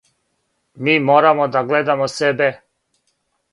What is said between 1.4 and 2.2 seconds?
да гледамо